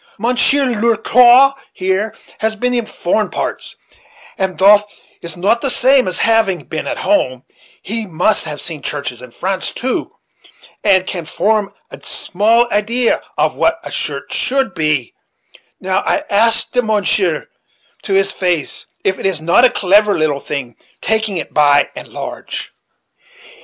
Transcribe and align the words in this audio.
Mounsheer 0.17 0.65
Ler 0.81 0.97
Quaw, 0.97 1.53
here, 1.73 2.15
has 2.39 2.55
been 2.55 2.73
in 2.73 2.87
foreign 2.87 3.29
parts; 3.29 3.75
and 4.35 4.57
thof 4.57 4.89
that 4.89 4.95
is 5.21 5.37
not 5.37 5.61
the 5.61 5.69
same 5.69 6.07
as 6.07 6.17
having 6.17 6.63
been 6.63 6.87
at 6.87 6.97
home, 6.97 7.43
yet 7.47 7.55
he 7.83 8.05
must 8.07 8.43
have 8.45 8.59
seen 8.59 8.81
churches 8.81 9.21
in 9.21 9.29
France 9.29 9.69
too, 9.69 10.13
and 10.83 11.05
can 11.05 11.23
form 11.25 11.71
a 11.91 12.03
small 12.03 12.67
idee 12.73 13.11
of 13.37 13.55
what 13.55 13.79
a 13.83 13.91
church 13.91 14.33
should 14.33 14.73
be; 14.73 15.13
now 15.79 15.99
I 15.99 16.23
ask 16.31 16.71
the 16.71 16.81
mounsheer 16.81 17.49
to 18.01 18.13
his 18.13 18.31
face 18.31 18.87
if 19.03 19.19
it 19.19 19.27
is 19.27 19.39
not 19.39 19.65
a 19.65 19.69
clever 19.69 20.17
little 20.17 20.39
thing, 20.39 20.77
taking 20.99 21.37
it 21.37 21.53
by 21.53 21.91
and 21.95 22.07
large." 22.07 22.73